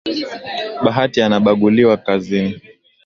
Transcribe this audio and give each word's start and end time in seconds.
Bahati 0.83 1.21
anabaguliwa 1.23 1.97
kazini 1.97 2.61